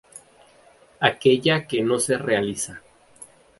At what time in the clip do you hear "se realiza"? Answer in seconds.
1.99-2.81